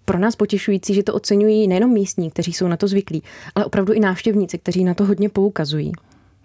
pro 0.04 0.18
nás 0.18 0.36
potěšující, 0.36 0.94
že 0.94 1.02
to 1.02 1.14
oceňují 1.14 1.68
nejenom 1.68 1.92
místní, 1.92 2.30
kteří 2.30 2.52
jsou 2.52 2.68
na 2.68 2.76
to 2.76 2.88
zvyklí, 2.88 3.22
ale 3.54 3.64
opravdu 3.64 3.92
i 3.92 4.00
návštěvníci, 4.00 4.58
kteří 4.58 4.84
na 4.84 4.94
to 4.94 5.04
hodně 5.04 5.28
poukazují. 5.28 5.92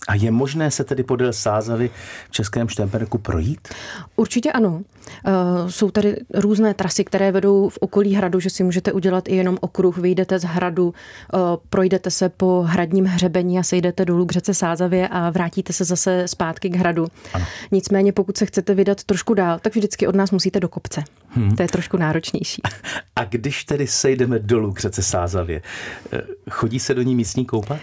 A 0.08 0.15
je 0.15 0.32
možné 0.32 0.72
se 0.72 0.84
tedy 0.84 1.03
podél 1.03 1.34
Sázavy 1.34 1.89
v 2.29 2.32
Českém 2.32 2.68
Štemperku 2.68 3.18
projít? 3.18 3.68
Určitě 4.15 4.51
ano. 4.51 4.82
Eh, 5.25 5.32
jsou 5.72 5.91
tady 5.91 6.15
různé 6.34 6.74
trasy, 6.74 7.03
které 7.03 7.32
vedou 7.32 7.70
v 7.70 7.77
okolí 7.77 8.15
hradu, 8.15 8.39
že 8.39 8.50
si 8.50 8.63
můžete 8.63 8.91
udělat 8.91 9.27
i 9.27 9.36
jenom 9.36 9.58
okruh, 9.62 9.98
vyjdete 9.98 10.39
z 10.39 10.44
hradu, 10.44 10.94
eh, 11.34 11.38
projdete 11.70 12.12
se 12.12 12.29
po 12.29 12.62
hradním 12.68 13.06
hřebení 13.06 13.60
a 13.60 13.63
sejdete 13.63 14.06
dolů 14.06 14.25
k 14.25 14.32
řece 14.32 14.53
Sázavě 14.53 15.08
a 15.08 15.29
vrátíte 15.29 15.74
se 15.74 15.86
zase 15.86 16.27
zpátky 16.27 16.70
k 16.70 16.75
hradu. 16.75 17.08
Ano. 17.34 17.46
Nicméně 17.72 18.13
pokud 18.13 18.38
se 18.38 18.46
chcete 18.46 18.75
vydat 18.75 19.03
trošku 19.03 19.34
dál, 19.34 19.60
tak 19.60 19.75
vždycky 19.75 20.08
od 20.08 20.15
nás 20.15 20.32
musíte 20.32 20.60
do 20.60 20.70
kopce. 20.70 21.03
Hmm. 21.27 21.56
To 21.56 21.62
je 21.62 21.68
trošku 21.68 21.98
náročnější. 21.98 22.62
A 23.15 23.24
když 23.24 23.63
tedy 23.63 23.88
sejdeme 23.88 24.39
dolů 24.39 24.74
k 24.74 24.79
řece 24.79 25.03
Sázavě, 25.03 25.62
eh, 26.13 26.22
chodí 26.50 26.79
se 26.79 26.94
do 26.94 27.01
ní 27.01 27.15
místní 27.15 27.46
koupat? 27.46 27.79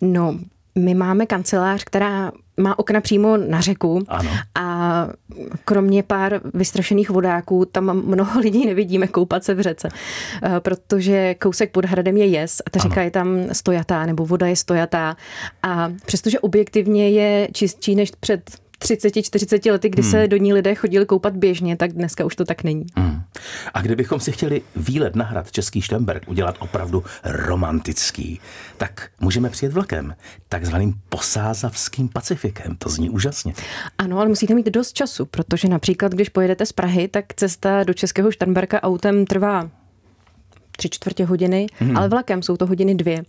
No, 0.00 0.38
my 0.78 0.94
máme 0.94 1.26
kancelář, 1.26 1.84
která 1.84 2.32
má 2.56 2.78
okna 2.78 3.00
přímo 3.00 3.36
na 3.36 3.60
řeku 3.60 4.04
ano. 4.08 4.30
a 4.54 5.08
kromě 5.64 6.02
pár 6.02 6.40
vystrašených 6.54 7.10
vodáků 7.10 7.64
tam 7.64 8.02
mnoho 8.06 8.40
lidí 8.44 8.66
nevidíme 8.66 9.06
koupat 9.06 9.44
se 9.44 9.54
v 9.54 9.60
řece, 9.60 9.88
eh, 10.42 10.60
protože 10.60 11.34
kousek 11.34 11.72
pod 11.72 11.84
hradem 11.84 12.16
je 12.16 12.26
jez 12.26 12.62
a 12.66 12.70
ta 12.70 12.78
řeka 12.78 12.94
ano. 12.94 13.04
je 13.04 13.10
tam 13.10 13.28
stojatá 13.52 14.06
nebo 14.06 14.26
voda 14.26 14.46
je 14.46 14.56
stojatá 14.56 15.16
a 15.62 15.92
přestože 16.06 16.40
objektivně 16.40 17.10
je 17.10 17.48
čistší 17.52 17.94
než 17.94 18.10
před 18.20 18.50
30-40 18.84 19.72
lety, 19.72 19.88
kdy 19.88 20.02
hmm. 20.02 20.10
se 20.10 20.28
do 20.28 20.36
ní 20.36 20.52
lidé 20.52 20.74
chodili 20.74 21.06
koupat 21.06 21.36
běžně, 21.36 21.76
tak 21.76 21.92
dneska 21.92 22.24
už 22.24 22.36
to 22.36 22.44
tak 22.44 22.64
není. 22.64 22.86
Hmm. 22.96 23.22
A 23.74 23.82
kdybychom 23.82 24.20
si 24.20 24.32
chtěli 24.32 24.62
výlet 24.76 25.16
na 25.16 25.24
hrad 25.24 25.52
Český 25.52 25.82
Štemberg 25.82 26.28
udělat 26.28 26.56
opravdu 26.58 27.04
romantický, 27.24 28.40
tak 28.76 29.10
můžeme 29.20 29.50
přijet 29.50 29.72
vlakem, 29.72 30.14
takzvaným 30.48 30.94
posázavským 31.08 32.08
Pacifikem. 32.08 32.76
To 32.76 32.88
zní 32.88 33.10
úžasně. 33.10 33.52
Ano, 33.98 34.18
ale 34.18 34.28
musíte 34.28 34.54
mít 34.54 34.66
dost 34.66 34.92
času, 34.92 35.26
protože 35.26 35.68
například, 35.68 36.12
když 36.12 36.28
pojedete 36.28 36.66
z 36.66 36.72
Prahy, 36.72 37.08
tak 37.08 37.24
cesta 37.34 37.84
do 37.84 37.94
Českého 37.94 38.30
Štemberka 38.30 38.82
autem 38.82 39.26
trvá 39.26 39.70
tři 40.78 40.88
čtvrtě 40.88 41.24
hodiny, 41.24 41.66
hmm. 41.78 41.96
ale 41.96 42.08
vlakem 42.08 42.42
jsou 42.42 42.56
to 42.56 42.66
hodiny 42.66 42.94
dvě. 42.94 43.22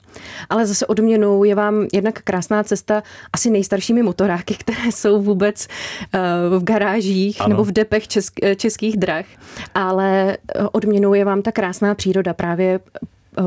Ale 0.50 0.66
zase 0.66 0.86
odměnou 0.86 1.44
je 1.44 1.56
vám 1.56 1.88
jednak 1.94 2.22
krásná 2.22 2.64
cesta 2.64 3.04
asi 3.34 3.50
nejstaršími 3.50 4.04
motoráky, 4.04 4.54
které 4.54 4.92
jsou 4.92 5.22
vůbec 5.22 5.68
uh, 5.68 6.60
v 6.60 6.64
garážích 6.64 7.42
ano. 7.42 7.50
nebo 7.50 7.64
v 7.64 7.72
depech 7.72 8.08
česk, 8.08 8.34
eh, 8.44 8.56
českých 8.56 8.98
drah. 8.98 9.26
Ale 9.74 10.38
eh, 10.38 10.64
odměnou 10.72 11.14
je 11.14 11.26
vám 11.26 11.42
ta 11.42 11.52
krásná 11.52 11.96
příroda 11.96 12.34
právě 12.34 12.80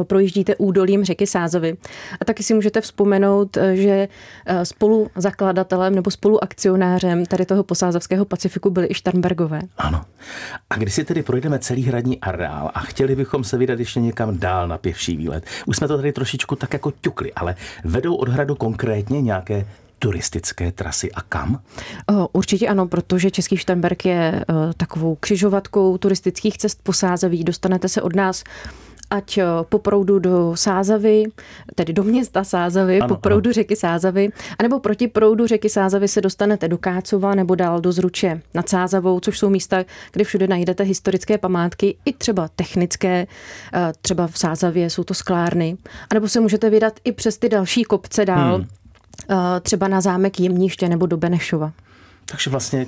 projíždíte 0.03 0.57
údolím 0.57 1.05
řeky 1.05 1.27
Sázovy. 1.27 1.77
A 2.21 2.25
taky 2.25 2.43
si 2.43 2.55
můžete 2.55 2.81
vzpomenout, 2.81 3.57
eh, 3.57 3.77
že 3.77 4.09
eh, 4.47 4.65
spolu 4.65 5.11
zakladatelem 5.17 5.95
nebo 5.95 6.11
spoluakcionářem 6.11 7.27
tady 7.27 7.47
toho 7.47 7.65
posázavského 7.65 8.25
Pacifiku 8.25 8.71
byli 8.71 8.87
i 8.91 8.95
Štarnbergové. 8.95 9.61
Ano. 9.79 10.05
A 10.71 10.77
když 10.77 10.95
si 10.95 11.05
tedy 11.05 11.23
projdeme 11.23 11.59
celý 11.59 11.83
hradní 11.83 12.21
areál 12.21 12.71
a 12.75 12.81
chtěli 12.81 13.17
bychom 13.17 13.45
se 13.45 13.59
vydat 13.59 13.79
ještě 13.79 14.01
někam 14.01 14.39
dál 14.39 14.69
na 14.69 14.79
pěvší 14.79 15.17
výlet, 15.17 15.45
už 15.67 15.77
jsme 15.77 15.89
to 15.89 15.97
tady 15.97 16.13
trošičku 16.13 16.57
tak 16.57 16.73
jako 16.73 16.93
ťukli, 17.01 17.33
ale 17.33 17.55
vedou 17.85 18.15
od 18.15 18.29
hradu 18.29 18.55
konkrétně 18.55 19.23
nějaké 19.23 19.67
turistické 19.99 20.73
trasy 20.73 21.13
a 21.13 21.21
kam? 21.21 21.61
Určitě 22.33 22.69
ano, 22.69 22.89
protože 22.89 23.31
Český 23.31 23.57
Štenberg 23.57 24.05
je 24.05 24.45
takovou 24.77 25.15
křižovatkou 25.21 25.99
turistických 25.99 26.59
cest 26.59 26.81
po 26.83 26.93
Sázaví. 26.93 27.45
Dostanete 27.45 27.89
se 27.89 28.03
od 28.03 28.17
nás 28.17 28.45
ať 29.13 29.39
eh, 29.39 29.45
po 29.69 29.79
proudu 29.79 30.19
do 30.19 30.57
Sázavy, 30.57 31.25
tedy 31.75 31.93
do 31.93 32.03
města 32.03 32.45
Sázavy, 32.45 33.01
ano, 33.01 33.09
po 33.09 33.21
proudu 33.21 33.49
ano. 33.49 33.53
řeky 33.53 33.77
Sázavy, 33.77 34.33
anebo 34.59 34.81
proti 34.81 35.09
proudu 35.09 35.47
řeky 35.47 35.69
Sázavy 35.69 36.09
se 36.09 36.21
dostanete 36.21 36.69
do 36.69 36.79
Kácova 36.79 37.35
nebo 37.35 37.55
dál 37.55 37.81
do 37.81 37.93
Zruče 37.93 38.41
nad 38.55 38.69
Sázavou, 38.69 39.21
což 39.21 39.39
jsou 39.39 39.51
místa, 39.51 39.85
kde 40.13 40.25
všude 40.25 40.47
najdete 40.47 40.85
historické 40.85 41.39
památky, 41.39 41.97
i 42.05 42.13
třeba 42.13 42.49
technické, 42.57 43.27
eh, 43.75 43.93
třeba 44.03 44.27
v 44.27 44.39
Sázavě 44.39 44.91
jsou 44.91 45.05
to 45.05 45.15
sklárny, 45.15 45.77
anebo 46.11 46.29
se 46.29 46.41
můžete 46.41 46.71
vydat 46.71 47.01
i 47.05 47.13
přes 47.13 47.39
ty 47.39 47.49
další 47.49 47.85
kopce 47.85 48.25
dál, 48.25 48.57
hmm. 48.57 48.67
Eh, 49.31 49.61
třeba 49.61 49.89
na 49.89 50.01
zámek 50.01 50.41
Jemníště 50.41 50.89
nebo 50.89 51.07
do 51.07 51.17
Benešova. 51.17 51.73
Takže 52.25 52.51
vlastně 52.51 52.87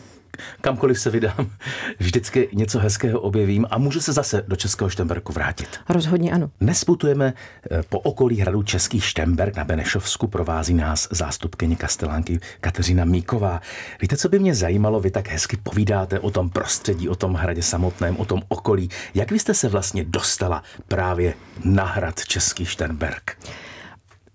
kamkoliv 0.61 1.01
se 1.01 1.11
vydám, 1.11 1.51
vždycky 1.99 2.49
něco 2.53 2.79
hezkého 2.79 3.21
objevím 3.21 3.67
a 3.71 3.79
můžu 3.79 4.01
se 4.01 4.13
zase 4.13 4.45
do 4.49 4.57
Českého 4.57 4.91
Štemberku 4.91 5.33
vrátit. 5.33 5.69
Rozhodně 5.89 6.33
ano. 6.33 6.51
Dnes 6.61 6.85
putujeme 6.85 7.35
eh, 7.71 7.83
po 7.89 7.99
okolí 7.99 8.41
hradu 8.41 8.63
Český 8.63 9.01
Štemberg 9.01 9.57
na 9.57 9.65
Benešovsku. 9.65 10.27
Provází 10.27 10.75
nás 10.75 11.09
zástupkyně 11.11 11.77
Kastelánky 11.77 12.41
Kateřina 12.61 13.05
Míková. 13.05 13.61
Víte, 14.01 14.17
co 14.17 14.29
by 14.29 14.39
mě 14.39 14.55
zajímalo? 14.55 15.01
Vy 15.01 15.11
tak 15.11 15.29
hezky 15.29 15.57
povídáte 15.57 16.21
o 16.21 16.31
tom 16.31 16.51
prostředí, 16.51 17.09
o 17.09 17.15
tom 17.15 17.35
hradě 17.35 17.63
samotném, 17.63 18.17
o 18.17 18.25
tom 18.25 18.43
okolí. 18.49 18.89
Jak 19.15 19.31
vy 19.31 19.39
jste 19.39 19.55
se 19.55 19.69
vlastně 19.69 20.05
dostala 20.05 20.63
právě 20.89 21.35
na 21.65 21.85
hrad 21.85 22.25
Český 22.25 22.65
Štemberg? 22.65 23.37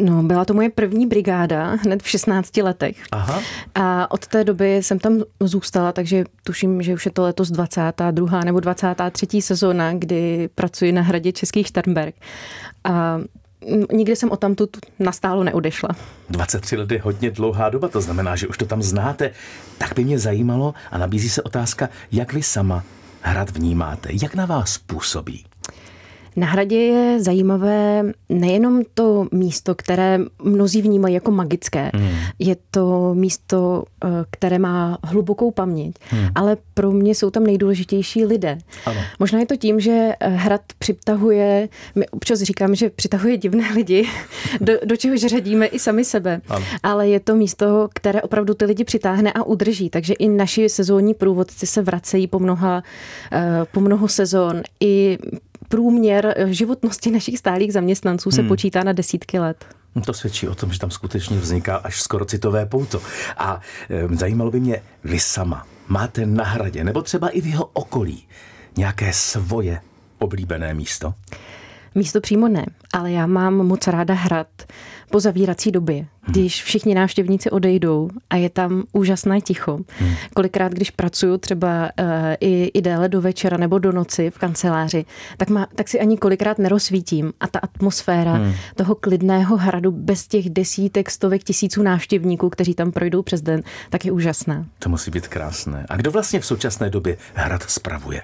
No, 0.02 0.24
byla 0.24 0.46
to 0.46 0.54
moje 0.54 0.70
první 0.70 1.08
brigáda 1.08 1.78
hned 1.84 2.04
v 2.04 2.10
16 2.10 2.58
letech. 2.58 2.98
Aha. 3.12 3.42
A 3.76 4.12
od 4.12 4.28
té 4.28 4.44
doby 4.44 4.76
jsem 4.76 5.00
tam 5.00 5.22
zůstala, 5.40 5.92
takže 5.92 6.24
tuším, 6.44 6.82
že 6.82 6.94
už 6.94 7.06
je 7.06 7.12
to 7.12 7.24
letos 7.24 7.52
22. 7.52 8.44
nebo 8.44 8.60
23. 8.60 9.42
sezóna, 9.42 9.94
kdy 9.94 10.50
pracuji 10.56 10.92
na 10.92 11.02
hradě 11.02 11.32
Český 11.32 11.64
Šternberg. 11.64 12.16
A 12.84 13.20
nikdy 13.94 14.16
jsem 14.16 14.32
o 14.32 14.38
tamtud 14.38 14.70
nastálo 15.00 15.44
neodešla. 15.44 15.90
23 16.30 16.78
let 16.78 16.92
je 16.92 17.02
hodně 17.02 17.32
dlouhá 17.32 17.70
doba, 17.70 17.88
to 17.88 18.02
znamená, 18.02 18.36
že 18.36 18.48
už 18.48 18.58
to 18.58 18.66
tam 18.66 18.82
znáte. 18.82 19.32
Tak 19.78 19.94
by 19.96 20.04
mě 20.04 20.20
zajímalo 20.20 20.74
a 20.92 20.98
nabízí 20.98 21.30
se 21.30 21.44
otázka, 21.44 21.90
jak 22.12 22.34
vy 22.34 22.44
sama 22.44 22.84
hrad 23.22 23.50
vnímáte, 23.50 24.10
jak 24.22 24.36
na 24.36 24.46
vás 24.46 24.78
působí? 24.78 25.46
Na 26.36 26.48
hradě 26.48 26.78
je 26.78 27.20
zajímavé 27.20 28.04
nejenom 28.30 28.82
to 28.94 29.28
místo, 29.32 29.76
které 29.76 30.20
mnozí 30.44 30.82
vnímají 30.82 31.14
jako 31.14 31.32
magické. 31.32 31.92
Hmm. 31.94 32.10
Je 32.40 32.56
to 32.72 33.14
místo, 33.14 33.84
eh, 34.04 34.08
které 34.30 34.60
má 34.60 34.98
hlubokou 35.04 35.52
paměť, 35.52 35.96
hmm. 36.10 36.28
ale 36.36 36.58
pro 36.74 36.92
mě 36.92 37.16
jsou 37.16 37.30
tam 37.30 37.44
nejdůležitější 37.44 38.26
lidé. 38.26 38.58
Ano. 38.86 39.02
Možná 39.20 39.40
je 39.40 39.46
to 39.46 39.56
tím, 39.56 39.80
že 39.80 39.92
eh, 40.20 40.30
hrad 40.30 40.62
přitahuje, 40.80 41.70
my 41.96 42.08
občas 42.08 42.42
říkáme, 42.42 42.76
že 42.76 42.90
přitahuje 42.90 43.38
divné 43.38 43.72
lidi, 43.76 44.08
do, 44.62 44.74
do 44.86 44.98
čehož 44.98 45.20
řadíme 45.20 45.66
i 45.66 45.80
sami 45.80 46.06
sebe. 46.06 46.42
Ano. 46.50 46.66
Ale 46.84 47.08
je 47.08 47.20
to 47.20 47.36
místo, 47.36 47.90
které 47.94 48.22
opravdu 48.22 48.54
ty 48.54 48.66
lidi 48.66 48.84
přitáhne 48.84 49.34
a 49.34 49.44
udrží. 49.44 49.90
Takže 49.90 50.14
i 50.14 50.28
naši 50.30 50.70
sezónní 50.70 51.14
průvodci 51.14 51.68
se 51.68 51.82
vracejí 51.82 52.28
po 52.28 52.40
mnoha, 52.40 52.84
eh, 53.32 53.66
po 53.72 53.80
mnoho 53.80 54.08
sezon. 54.08 54.62
I 54.80 55.18
průměr 55.70 56.36
životnosti 56.46 57.12
našich 57.12 57.38
stálých 57.38 57.74
zaměstnanců 57.74 58.32
se 58.32 58.42
hmm. 58.42 58.48
počítá 58.48 58.84
na 58.84 58.94
desítky 58.94 59.40
let. 59.40 59.66
No, 59.96 60.02
to 60.02 60.14
svědčí 60.14 60.48
o 60.48 60.56
tom, 60.56 60.74
že 60.74 60.80
tam 60.80 60.92
skutečně 60.92 61.38
vzniká 61.38 61.76
až 61.76 62.02
skoro 62.02 62.26
citové 62.26 62.66
pouto. 62.66 63.02
A 63.38 63.62
e, 63.90 64.16
zajímalo 64.16 64.52
by 64.52 64.60
mě, 64.60 64.82
vy 65.04 65.20
sama 65.20 65.68
máte 65.88 66.26
na 66.26 66.44
hradě, 66.44 66.84
nebo 66.84 67.02
třeba 67.02 67.30
i 67.30 67.42
v 67.42 67.46
jeho 67.46 67.66
okolí, 67.74 68.28
nějaké 68.78 69.14
svoje 69.14 69.82
oblíbené 70.20 70.74
místo? 70.74 71.14
Místo 71.96 72.22
přímo 72.22 72.48
ne, 72.48 72.66
ale 72.94 73.12
já 73.12 73.28
mám 73.28 73.54
moc 73.54 73.88
ráda 73.88 74.14
hrad 74.14 74.48
po 75.12 75.20
zavírací 75.20 75.72
době, 75.72 76.06
když 76.28 76.64
všichni 76.64 76.96
návštěvníci 76.96 77.50
odejdou 77.50 78.10
a 78.30 78.36
je 78.36 78.50
tam 78.50 78.84
úžasné 78.92 79.42
ticho. 79.42 79.80
Hmm. 80.00 80.14
Kolikrát, 80.36 80.72
když 80.72 80.92
pracuju 80.92 81.38
třeba 81.38 81.90
uh, 82.00 82.06
i, 82.40 82.72
i 82.74 82.82
déle 82.82 83.10
do 83.10 83.22
večera 83.22 83.58
nebo 83.58 83.80
do 83.80 83.92
noci 83.92 84.30
v 84.30 84.38
kanceláři, 84.38 85.06
tak, 85.38 85.50
má, 85.50 85.68
tak 85.76 85.88
si 85.88 86.00
ani 86.00 86.18
kolikrát 86.18 86.60
nerozsvítím. 86.60 87.34
A 87.40 87.48
ta 87.48 87.60
atmosféra 87.60 88.34
hmm. 88.34 88.54
toho 88.76 88.96
klidného 88.96 89.58
hradu 89.58 89.92
bez 89.92 90.28
těch 90.28 90.50
desítek, 90.50 91.12
stovek 91.12 91.44
tisíců 91.44 91.84
návštěvníků, 91.84 92.50
kteří 92.50 92.74
tam 92.74 92.92
projdou 92.92 93.22
přes 93.22 93.42
den, 93.42 93.64
tak 93.90 94.06
je 94.06 94.12
úžasná. 94.12 94.66
To 94.80 94.90
musí 94.90 95.12
být 95.12 95.28
krásné. 95.28 95.86
A 95.90 95.96
kdo 95.96 96.12
vlastně 96.12 96.40
v 96.40 96.46
současné 96.46 96.90
době 96.90 97.18
hrad 97.34 97.64
spravuje? 97.64 98.22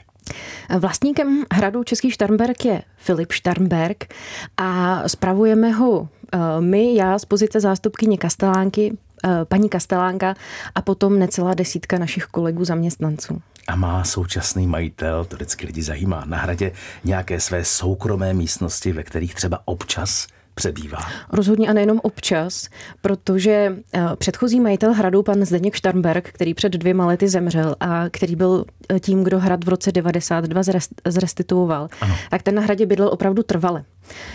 Vlastníkem 0.80 1.44
hradu 1.54 1.84
Český 1.84 2.12
Štarnberg 2.12 2.66
je 2.66 2.82
Filip 2.98 3.32
Štarnberg 3.32 4.14
a 4.58 5.04
spravujeme 5.10 5.72
ho 5.72 6.08
eh, 6.34 6.38
my, 6.60 6.96
já 6.96 7.20
z 7.20 7.26
pozice 7.26 7.60
zástupkyně 7.60 8.18
Kastelánky 8.18 8.98
paní 9.44 9.70
Kastelánka 9.70 10.36
a 10.76 10.82
potom 10.82 11.20
necelá 11.20 11.54
desítka 11.54 11.98
našich 11.98 12.26
kolegů 12.26 12.66
zaměstnanců. 12.66 13.42
A 13.68 13.76
má 13.76 14.04
současný 14.04 14.68
majitel, 14.68 15.26
to 15.26 15.36
vždycky 15.36 15.66
lidi 15.66 15.82
zajímá, 15.82 16.24
na 16.26 16.38
hradě 16.38 16.72
nějaké 17.04 17.40
své 17.40 17.66
soukromé 17.66 18.34
místnosti, 18.34 18.92
ve 18.92 19.04
kterých 19.04 19.36
třeba 19.36 19.60
občas 19.66 20.28
přebývá. 20.56 21.00
Rozhodně 21.32 21.68
a 21.68 21.74
nejenom 21.74 22.00
občas, 22.04 22.70
protože 23.02 23.76
eh, 23.94 24.02
předchozí 24.16 24.60
majitel 24.60 24.94
hradu, 24.94 25.24
pan 25.24 25.46
Zdeněk 25.46 25.76
Štarnberg, 25.76 26.30
který 26.30 26.54
před 26.54 26.72
dvěma 26.72 27.06
lety 27.06 27.28
zemřel 27.28 27.76
a 27.80 28.04
který 28.10 28.36
byl 28.36 28.66
eh, 28.90 29.00
tím, 29.00 29.24
kdo 29.24 29.40
hrad 29.40 29.64
v 29.64 29.70
roce 29.70 29.92
92 29.92 30.62
zrestituoval, 31.08 31.88
ano. 32.02 32.16
tak 32.30 32.44
ten 32.44 32.56
na 32.56 32.62
hradě 32.62 32.86
bydlel 32.86 33.10
opravdu 33.10 33.44
trvale. 33.44 33.84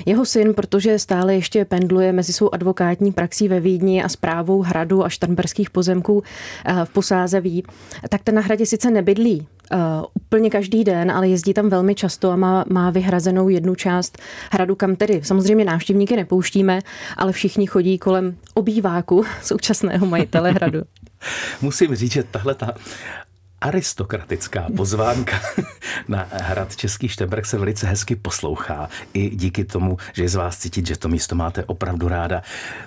Jeho 0.07 0.25
syn, 0.25 0.55
protože 0.55 0.99
stále 0.99 1.35
ještě 1.35 1.65
pendluje 1.65 2.13
mezi 2.13 2.33
svou 2.33 2.55
advokátní 2.55 3.13
praxí 3.13 3.49
ve 3.49 3.61
Vídni 3.61 4.03
a 4.03 4.09
zprávou 4.09 4.63
hradu 4.63 5.05
a 5.05 5.09
štarnberských 5.09 5.71
pozemků 5.71 6.23
eh, 6.65 6.85
v 6.85 6.91
Posázeví, 6.91 7.65
tak 8.09 8.23
ten 8.23 8.35
na 8.35 8.41
hradě 8.41 8.67
sice 8.67 8.91
nebydlí 8.91 9.47
uh, 9.73 10.05
úplně 10.15 10.51
každý 10.51 10.85
den, 10.85 11.11
ale 11.11 11.29
jezdí 11.29 11.55
tam 11.55 11.69
velmi 11.69 11.95
často 11.95 12.31
a 12.31 12.37
má, 12.37 12.65
má 12.69 12.91
vyhrazenou 12.91 13.49
jednu 13.49 13.75
část 13.75 14.19
hradu, 14.51 14.75
kam 14.75 14.97
tedy 14.97 15.21
samozřejmě 15.25 15.65
návštěvníky 15.65 16.17
nepouštíme, 16.17 16.79
ale 17.17 17.33
všichni 17.33 17.67
chodí 17.67 17.99
kolem 17.99 18.37
obýváku 18.55 19.25
současného 19.43 20.07
majitele 20.07 20.51
hradu. 20.51 20.83
Musím 21.63 21.95
říct, 21.95 22.13
že 22.13 22.23
tahle 22.23 22.55
ta 22.55 22.75
aristokratická 23.61 24.67
pozvánka 24.77 25.41
na 26.09 26.27
hrad 26.31 26.77
Český 26.77 27.09
Štemberg 27.09 27.47
se 27.47 27.59
velice 27.59 27.87
hezky 27.87 28.17
poslouchá. 28.17 28.89
I 29.15 29.31
díky 29.37 29.65
tomu, 29.65 29.97
že 30.13 30.23
je 30.23 30.29
z 30.29 30.35
vás 30.35 30.59
cítit, 30.59 30.87
že 30.87 30.97
to 30.97 31.09
místo 31.09 31.35
máte 31.35 31.65
opravdu 31.65 32.09
ráda. 32.09 32.43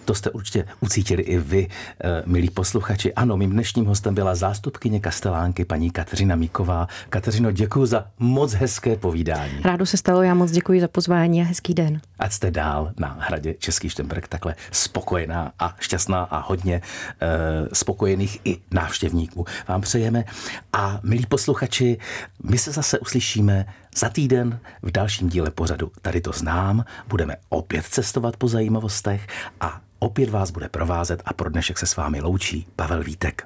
To 0.06 0.16
jste 0.16 0.30
určitě 0.30 0.66
ucítili 0.80 1.24
i 1.24 1.38
vy, 1.38 1.68
eh, 2.04 2.24
milí 2.26 2.50
posluchači. 2.50 3.14
Ano, 3.14 3.38
mým 3.38 3.52
dnešním 3.52 3.86
hostem 3.86 4.16
byla 4.16 4.36
zástupkyně 4.36 5.00
Kastelánky, 5.00 5.66
paní 5.66 5.92
Kateřina 5.92 6.36
Míková. 6.36 6.88
Kateřino, 7.10 7.52
děkuji 7.52 7.86
za 7.86 8.06
moc 8.20 8.54
hezké 8.54 8.96
povídání. 8.96 9.62
Rádo 9.64 9.86
se 9.86 9.98
stalo, 9.98 10.22
já 10.22 10.34
moc 10.34 10.52
děkuji 10.52 10.82
za 10.82 10.88
pozvání 10.88 11.42
a 11.42 11.46
hezký 11.46 11.74
den. 11.74 12.02
Ať 12.20 12.32
jste 12.32 12.52
dál 12.52 12.92
na 12.98 13.18
hradě 13.20 13.54
Český 13.54 13.90
Štemberg 13.90 14.28
takhle 14.28 14.56
spokojená 14.72 15.52
a 15.60 15.76
šťastná 15.80 16.24
a 16.24 16.40
hodně 16.40 16.82
uh, 16.82 17.68
spokojených 17.74 18.40
i 18.46 18.58
návštěvníků. 18.72 19.46
Vám 19.68 19.82
přejeme 19.82 20.24
a 20.74 21.00
milí 21.04 21.26
posluchači, 21.26 21.98
my 22.44 22.58
se 22.58 22.72
zase 22.72 23.00
uslyšíme 23.00 23.66
za 23.96 24.10
týden 24.10 24.60
v 24.82 24.92
dalším 24.92 25.30
díle 25.30 25.52
pořadu. 25.52 25.92
Tady 26.02 26.22
to 26.22 26.32
znám, 26.32 26.86
budeme 27.08 27.36
opět 27.50 27.86
cestovat 27.86 28.38
po 28.38 28.48
zajímavostech 28.48 29.28
a 29.62 29.82
opět 30.00 30.30
vás 30.30 30.52
bude 30.52 30.70
provázet 30.70 31.22
a 31.26 31.34
pro 31.34 31.50
dnešek 31.50 31.78
se 31.78 31.86
s 31.86 31.96
vámi 31.96 32.22
loučí 32.22 32.68
Pavel 32.76 33.04
Vítek. 33.04 33.42